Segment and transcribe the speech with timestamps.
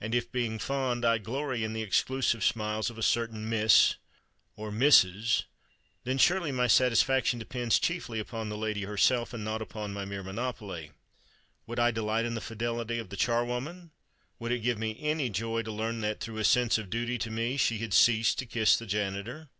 [0.00, 3.96] And if, being fond, I glory in the exclusive smiles of a certain Miss——
[4.56, 5.44] or Mrs.——,
[6.04, 10.22] then surely my satisfaction depends chiefly upon the lady herself, and not upon my mere
[10.22, 10.92] monopoly.
[11.66, 13.90] Would I delight in the fidelity of the charwoman?
[14.38, 17.30] Would it give me any joy to learn that, through a sense of duty to
[17.30, 19.50] me, she had ceased to kiss the janitor?